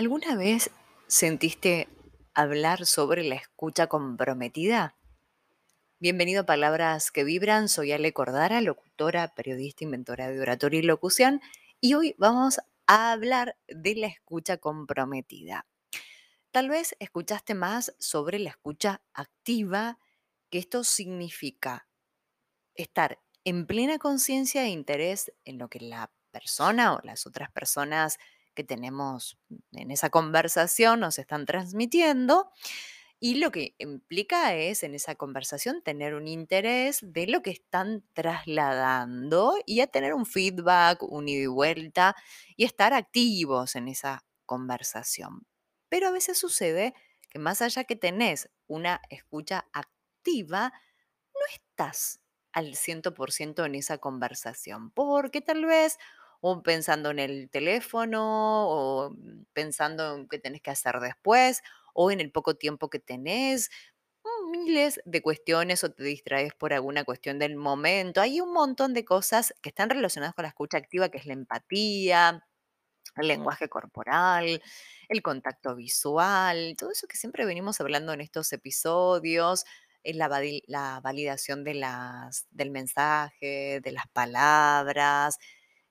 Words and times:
¿Alguna 0.00 0.34
vez 0.34 0.70
sentiste 1.08 1.86
hablar 2.32 2.86
sobre 2.86 3.22
la 3.22 3.34
escucha 3.34 3.86
comprometida? 3.86 4.96
Bienvenido 5.98 6.40
a 6.40 6.46
Palabras 6.46 7.10
que 7.10 7.22
Vibran, 7.22 7.68
soy 7.68 7.92
Ale 7.92 8.14
Cordara, 8.14 8.62
locutora, 8.62 9.34
periodista, 9.34 9.84
inventora 9.84 10.30
de 10.30 10.40
oratoria 10.40 10.80
y 10.80 10.84
locución, 10.84 11.42
y 11.82 11.92
hoy 11.92 12.14
vamos 12.16 12.60
a 12.86 13.12
hablar 13.12 13.58
de 13.68 13.94
la 13.94 14.06
escucha 14.06 14.56
comprometida. 14.56 15.66
Tal 16.50 16.70
vez 16.70 16.96
escuchaste 16.98 17.52
más 17.52 17.94
sobre 17.98 18.38
la 18.38 18.48
escucha 18.48 19.02
activa, 19.12 19.98
que 20.48 20.60
esto 20.60 20.82
significa 20.82 21.86
estar 22.74 23.18
en 23.44 23.66
plena 23.66 23.98
conciencia 23.98 24.64
e 24.64 24.68
interés 24.70 25.30
en 25.44 25.58
lo 25.58 25.68
que 25.68 25.80
la 25.80 26.10
persona 26.30 26.94
o 26.94 27.00
las 27.02 27.26
otras 27.26 27.50
personas 27.50 28.16
que 28.54 28.64
tenemos 28.64 29.38
en 29.72 29.90
esa 29.90 30.10
conversación 30.10 31.00
nos 31.00 31.18
están 31.18 31.46
transmitiendo. 31.46 32.50
Y 33.22 33.34
lo 33.34 33.50
que 33.50 33.74
implica 33.78 34.54
es 34.54 34.82
en 34.82 34.94
esa 34.94 35.14
conversación 35.14 35.82
tener 35.82 36.14
un 36.14 36.26
interés 36.26 37.00
de 37.02 37.26
lo 37.26 37.42
que 37.42 37.50
están 37.50 38.02
trasladando 38.14 39.56
y 39.66 39.80
a 39.80 39.86
tener 39.86 40.14
un 40.14 40.24
feedback, 40.24 41.02
un 41.02 41.28
ida 41.28 41.42
y 41.42 41.46
vuelta 41.46 42.16
y 42.56 42.64
estar 42.64 42.94
activos 42.94 43.76
en 43.76 43.88
esa 43.88 44.24
conversación. 44.46 45.46
Pero 45.90 46.08
a 46.08 46.12
veces 46.12 46.38
sucede 46.38 46.94
que 47.28 47.38
más 47.38 47.60
allá 47.60 47.84
que 47.84 47.94
tenés 47.94 48.48
una 48.66 49.02
escucha 49.10 49.66
activa, 49.72 50.72
no 51.34 51.40
estás 51.52 52.20
al 52.52 52.74
100% 52.74 53.66
en 53.66 53.74
esa 53.74 53.98
conversación, 53.98 54.90
porque 54.90 55.40
tal 55.40 55.66
vez 55.66 55.98
o 56.40 56.62
pensando 56.62 57.10
en 57.10 57.18
el 57.18 57.50
teléfono 57.50 58.68
o 58.68 59.10
mm, 59.10 59.44
pensando 59.52 60.16
en 60.16 60.28
qué 60.28 60.38
tenés 60.38 60.62
que 60.62 60.70
hacer 60.70 61.00
después 61.00 61.62
o 61.94 62.10
en 62.10 62.20
el 62.20 62.30
poco 62.32 62.54
tiempo 62.56 62.90
que 62.90 62.98
tenés, 63.00 63.70
mm, 64.24 64.50
miles 64.50 65.00
de 65.04 65.22
cuestiones 65.22 65.84
o 65.84 65.92
te 65.92 66.04
distraes 66.04 66.54
por 66.54 66.72
alguna 66.72 67.04
cuestión 67.04 67.38
del 67.38 67.56
momento. 67.56 68.20
Hay 68.20 68.40
un 68.40 68.52
montón 68.52 68.94
de 68.94 69.04
cosas 69.04 69.54
que 69.62 69.70
están 69.70 69.90
relacionadas 69.90 70.34
con 70.34 70.44
la 70.44 70.48
escucha 70.50 70.78
activa, 70.78 71.08
que 71.10 71.18
es 71.18 71.26
la 71.26 71.34
empatía, 71.34 72.46
el 73.16 73.28
lenguaje 73.28 73.68
corporal, 73.68 74.62
el 75.08 75.22
contacto 75.22 75.74
visual, 75.76 76.74
todo 76.78 76.90
eso 76.92 77.06
que 77.08 77.16
siempre 77.16 77.44
venimos 77.44 77.80
hablando 77.80 78.12
en 78.12 78.20
estos 78.20 78.52
episodios, 78.52 79.64
la, 80.04 80.28
la 80.66 81.00
validación 81.02 81.64
de 81.64 81.74
las, 81.74 82.46
del 82.50 82.70
mensaje, 82.70 83.80
de 83.82 83.92
las 83.92 84.06
palabras, 84.12 85.38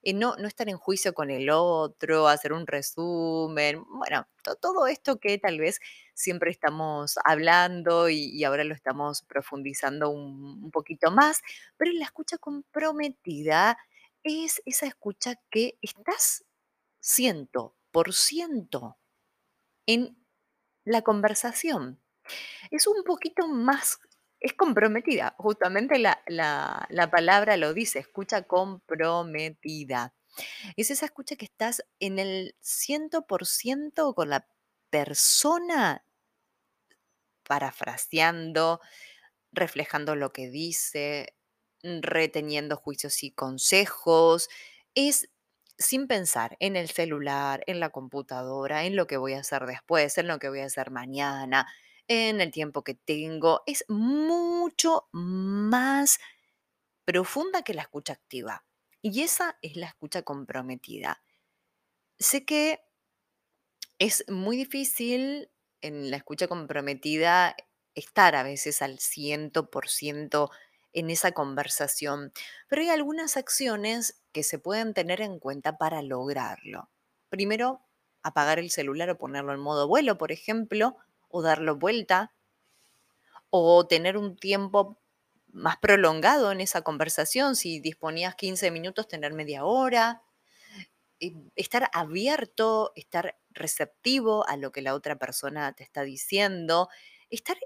eh, 0.02 0.12
no, 0.14 0.36
no 0.36 0.48
estar 0.48 0.68
en 0.68 0.76
juicio 0.78 1.14
con 1.14 1.30
el 1.30 1.50
otro, 1.50 2.28
hacer 2.28 2.52
un 2.52 2.66
resumen, 2.66 3.84
bueno, 3.88 4.26
to- 4.42 4.56
todo 4.56 4.86
esto 4.86 5.18
que 5.20 5.38
tal 5.38 5.58
vez 5.58 5.80
siempre 6.14 6.50
estamos 6.50 7.16
hablando 7.24 8.08
y, 8.08 8.42
ahora 8.44 8.64
lo 8.64 8.74
estamos 8.74 9.22
profundizando 9.22 10.10
un, 10.10 10.62
un 10.64 10.70
poquito 10.70 11.10
más, 11.10 11.40
pero 11.76 11.92
la 11.92 12.04
escucha 12.04 12.38
comprometida 12.38 13.78
es 14.22 14.62
esa 14.66 14.86
escucha 14.86 15.36
que 15.50 15.78
estás 15.82 16.44
ciento 17.00 17.76
por 17.92 18.12
ciento 18.14 18.98
en 19.86 20.16
la 20.84 21.02
conversación. 21.02 22.00
Es 22.70 22.86
un 22.86 23.04
poquito 23.04 23.48
más, 23.48 23.98
es 24.40 24.54
comprometida, 24.54 25.34
justamente 25.38 25.98
la, 25.98 26.22
la, 26.26 26.86
la 26.88 27.10
palabra 27.10 27.56
lo 27.56 27.74
dice, 27.74 27.98
escucha 27.98 28.42
comprometida. 28.42 30.14
Es 30.76 30.90
esa 30.90 31.06
escucha 31.06 31.36
que 31.36 31.44
estás 31.44 31.84
en 31.98 32.18
el 32.18 32.54
100% 32.62 34.14
con 34.14 34.30
la 34.30 34.46
persona 34.90 36.04
parafraseando, 37.46 38.80
reflejando 39.52 40.14
lo 40.16 40.32
que 40.32 40.48
dice, 40.48 41.34
reteniendo 41.82 42.76
juicios 42.76 43.22
y 43.22 43.32
consejos. 43.32 44.48
Es 44.94 45.28
sin 45.78 46.06
pensar 46.06 46.56
en 46.60 46.76
el 46.76 46.88
celular, 46.90 47.62
en 47.66 47.80
la 47.80 47.90
computadora, 47.90 48.84
en 48.84 48.96
lo 48.96 49.06
que 49.06 49.16
voy 49.16 49.34
a 49.34 49.40
hacer 49.40 49.66
después, 49.66 50.16
en 50.18 50.28
lo 50.28 50.38
que 50.38 50.48
voy 50.48 50.60
a 50.60 50.66
hacer 50.66 50.90
mañana, 50.90 51.66
en 52.10 52.40
el 52.40 52.50
tiempo 52.50 52.82
que 52.82 52.94
tengo. 52.94 53.62
Es 53.66 53.84
mucho 53.88 55.08
más 55.12 56.18
profunda 57.04 57.62
que 57.62 57.72
la 57.72 57.82
escucha 57.82 58.14
activa. 58.14 58.64
Y 59.00 59.22
esa 59.22 59.56
es 59.62 59.76
la 59.76 59.86
escucha 59.86 60.22
comprometida. 60.22 61.22
Sé 62.18 62.44
que 62.44 62.80
es 64.00 64.24
muy 64.28 64.56
difícil 64.56 65.52
en 65.82 66.10
la 66.10 66.16
escucha 66.16 66.48
comprometida 66.48 67.54
estar 67.94 68.34
a 68.34 68.42
veces 68.42 68.82
al 68.82 68.98
100% 68.98 70.50
en 70.92 71.10
esa 71.10 71.30
conversación, 71.30 72.32
pero 72.68 72.82
hay 72.82 72.88
algunas 72.88 73.36
acciones 73.36 74.20
que 74.32 74.42
se 74.42 74.58
pueden 74.58 74.94
tener 74.94 75.20
en 75.20 75.38
cuenta 75.38 75.78
para 75.78 76.02
lograrlo. 76.02 76.90
Primero, 77.28 77.86
apagar 78.24 78.58
el 78.58 78.70
celular 78.70 79.10
o 79.10 79.18
ponerlo 79.18 79.54
en 79.54 79.60
modo 79.60 79.86
vuelo, 79.86 80.18
por 80.18 80.32
ejemplo, 80.32 80.96
o 81.30 81.42
darlo 81.42 81.76
vuelta, 81.76 82.34
o 83.50 83.86
tener 83.86 84.16
un 84.16 84.36
tiempo 84.36 84.98
más 85.48 85.76
prolongado 85.78 86.52
en 86.52 86.60
esa 86.60 86.82
conversación. 86.82 87.56
Si 87.56 87.80
disponías 87.80 88.34
15 88.36 88.70
minutos, 88.70 89.08
tener 89.08 89.32
media 89.32 89.64
hora 89.64 90.22
eh, 91.20 91.34
estar 91.54 91.90
abierto, 91.92 92.92
estar 92.96 93.38
receptivo 93.50 94.46
a 94.48 94.56
lo 94.56 94.72
que 94.72 94.80
la 94.80 94.94
otra 94.94 95.18
persona 95.18 95.72
te 95.74 95.84
está 95.84 96.02
diciendo, 96.02 96.88
estar, 97.28 97.58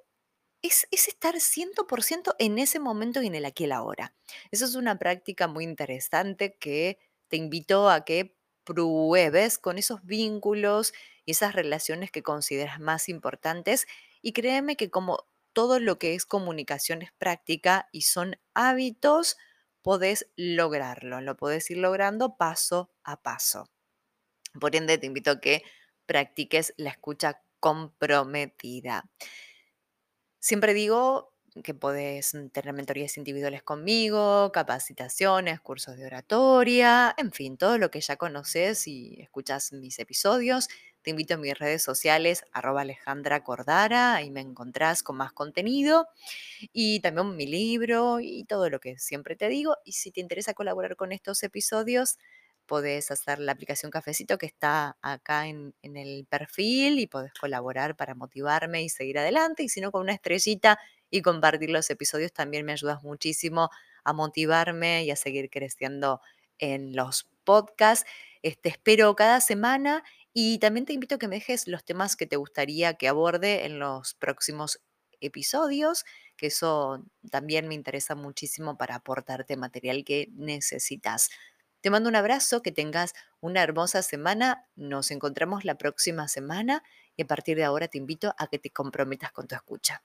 es, 0.60 0.88
es 0.91 1.06
estar 1.08 1.36
100% 1.36 2.34
en 2.41 2.58
ese 2.58 2.80
momento 2.80 3.22
y 3.22 3.28
en 3.28 3.36
el 3.36 3.44
aquí 3.44 3.62
y 3.64 3.66
el 3.66 3.72
ahora. 3.72 4.14
Eso 4.50 4.64
es 4.64 4.74
una 4.74 4.98
práctica 4.98 5.47
muy 5.47 5.64
interesante 5.64 6.56
que 6.58 6.98
te 7.28 7.36
invito 7.36 7.88
a 7.91 8.04
que 8.04 8.36
pruebes 8.64 9.58
con 9.58 9.78
esos 9.78 10.04
vínculos 10.04 10.92
y 11.25 11.32
esas 11.32 11.54
relaciones 11.54 12.10
que 12.10 12.22
consideras 12.22 12.80
más 12.80 13.08
importantes 13.08 13.86
y 14.22 14.32
créeme 14.32 14.76
que 14.76 14.91
como 14.91 15.26
todo 15.52 15.78
lo 15.80 15.98
que 15.98 16.14
es 16.14 16.26
comunicación 16.26 17.03
es 17.03 17.12
práctica 17.12 17.88
y 17.92 18.03
son 18.03 18.36
hábitos, 18.54 19.36
podés 19.82 20.28
lograrlo, 20.36 21.20
lo 21.20 21.36
podés 21.36 21.70
ir 21.70 21.78
logrando 21.78 22.36
paso 22.36 22.91
a 23.04 23.22
paso. 23.22 23.70
Por 24.60 24.76
ende, 24.76 24.98
te 24.98 25.06
invito 25.06 25.32
a 25.32 25.41
que 25.41 25.62
practiques 26.06 26.74
la 26.76 26.91
escucha 26.91 27.42
comprometida. 27.60 29.10
Siempre 30.41 30.74
digo 30.74 31.34
que 31.62 31.75
podés 31.75 32.34
mm, 32.34 32.48
tener 32.48 32.72
mentorías 32.75 33.16
individuales 33.16 33.62
conmigo, 33.62 34.50
capacitaciones, 34.53 35.60
cursos 35.60 35.97
de 35.97 36.06
oratoria, 36.06 37.15
en 37.16 37.32
fin, 37.32 37.56
todo 37.56 37.78
lo 37.78 37.91
que 37.91 38.00
ya 38.00 38.16
conoces 38.16 38.87
y 38.88 39.20
escuchas 39.20 39.72
mis 39.72 39.98
episodios. 39.98 40.69
Te 41.03 41.10
invito 41.10 41.34
a 41.34 41.37
mis 41.37 41.56
redes 41.59 41.82
sociales, 41.82 42.44
arroba 42.53 42.81
Alejandra 42.81 43.44
Cordara, 43.44 44.15
ahí 44.15 44.31
me 44.31 44.41
encontrás 44.41 45.03
con 45.03 45.16
más 45.16 45.32
contenido 45.32 46.09
y 46.72 47.00
también 47.00 47.37
mi 47.37 47.47
libro 47.47 48.21
y 48.21 48.44
todo 48.44 48.71
lo 48.71 48.81
que 48.81 48.98
siempre 48.98 49.36
te 49.36 49.48
digo. 49.48 49.76
Y 49.84 49.92
si 49.92 50.10
te 50.10 50.21
interesa 50.21 50.54
colaborar 50.54 50.97
con 50.97 51.12
estos 51.12 51.42
episodios, 51.42 52.19
podés 52.66 53.10
hacer 53.10 53.38
la 53.38 53.53
aplicación 53.53 53.91
Cafecito 53.91 54.38
que 54.38 54.47
está 54.47 54.97
acá 55.03 55.47
en, 55.47 55.75
en 55.82 55.97
el 55.98 56.26
perfil 56.26 56.98
y 56.98 57.06
podés 57.06 57.32
colaborar 57.34 57.97
para 57.97 58.15
motivarme 58.15 58.82
y 58.82 58.88
seguir 58.88 59.19
adelante. 59.19 59.62
Y 59.62 59.69
si 59.69 59.82
no, 59.82 59.92
con 59.92 60.00
una 60.00 60.15
estrellita 60.15 60.78
y 61.14 61.22
compartir 61.22 61.70
los 61.70 61.88
episodios 61.91 62.32
también 62.32 62.66
me 62.66 62.72
ayudas 62.72 63.04
muchísimo 63.04 63.70
a 64.02 64.12
motivarme 64.12 65.04
y 65.04 65.12
a 65.12 65.16
seguir 65.16 65.48
creciendo 65.48 66.20
en 66.58 66.97
los 66.97 67.30
podcasts. 67.44 68.04
Este, 68.42 68.70
espero 68.70 69.14
cada 69.14 69.41
semana 69.41 70.03
y 70.32 70.59
también 70.59 70.86
te 70.86 70.92
invito 70.92 71.15
a 71.15 71.18
que 71.18 71.28
me 71.28 71.36
dejes 71.36 71.68
los 71.68 71.84
temas 71.84 72.16
que 72.16 72.27
te 72.27 72.34
gustaría 72.34 72.94
que 72.94 73.06
aborde 73.06 73.65
en 73.65 73.78
los 73.78 74.15
próximos 74.15 74.80
episodios, 75.21 76.04
que 76.36 76.48
eso 76.48 77.04
también 77.30 77.68
me 77.68 77.77
interesa 77.77 78.16
muchísimo 78.16 78.77
para 78.77 78.97
aportarte 78.97 79.56
material 79.56 80.04
que 80.04 80.30
necesitas. 80.33 81.30
Te 81.80 81.91
mando 81.91 82.09
un 82.09 82.16
abrazo, 82.16 82.60
que 82.60 82.72
tengas 82.72 83.15
una 83.39 83.62
hermosa 83.62 84.03
semana. 84.03 84.66
Nos 84.74 85.12
encontramos 85.12 85.65
la 85.65 85.77
próxima 85.78 86.27
semana 86.27 86.83
y 87.16 87.22
a 87.22 87.27
partir 87.28 87.56
de 87.56 87.62
ahora 87.62 87.86
te 87.86 87.98
invito 87.98 88.34
a 88.36 88.48
que 88.48 88.59
te 88.59 88.71
comprometas 88.71 89.30
con 89.30 89.47
tu 89.47 89.54
escucha. 89.54 90.03